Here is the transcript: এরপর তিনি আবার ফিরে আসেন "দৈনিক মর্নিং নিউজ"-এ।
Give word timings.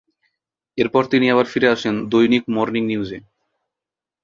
এরপর 0.77 1.03
তিনি 1.05 1.25
আবার 1.29 1.45
ফিরে 1.45 1.67
আসেন 1.69 1.95
"দৈনিক 2.11 2.43
মর্নিং 2.47 2.83
নিউজ"-এ। 2.87 3.19